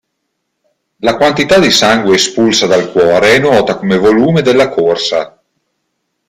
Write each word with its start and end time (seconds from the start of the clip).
La 1.01 1.15
quantità 1.15 1.59
di 1.59 1.69
sangue 1.69 2.15
espulsa 2.15 2.65
dal 2.65 2.89
cuore 2.91 3.35
è 3.35 3.39
nota 3.39 3.77
come 3.77 3.97
volume 3.97 4.41
della 4.41 4.67
corsa. 4.69 5.39